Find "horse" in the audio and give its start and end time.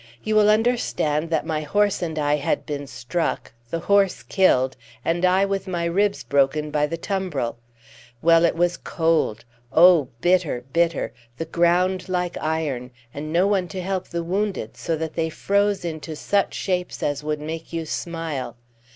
1.61-2.01, 3.81-4.23